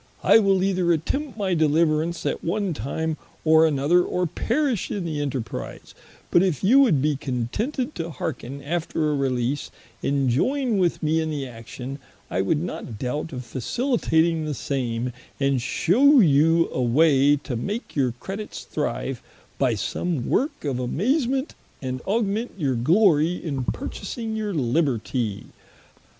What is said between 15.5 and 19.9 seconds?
shew you a way to make your credits thrive by